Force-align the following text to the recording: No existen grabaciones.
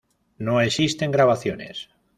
No 0.39 0.61
existen 0.61 1.11
grabaciones. 1.11 1.89